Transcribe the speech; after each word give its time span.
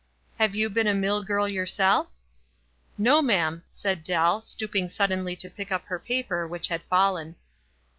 "Have 0.39 0.55
you 0.55 0.71
been 0.71 0.87
a 0.87 0.95
mill 0.95 1.21
girl 1.23 1.47
yourself?" 1.47 2.11
"No, 2.97 3.21
ma'am," 3.21 3.61
said 3.69 4.03
Dell, 4.03 4.41
stooping 4.41 4.89
suddenly 4.89 5.35
to 5.35 5.47
pick 5.47 5.71
up 5.71 5.85
her 5.85 5.99
paper 5.99 6.47
which 6.47 6.69
had 6.69 6.81
fallen. 6.89 7.35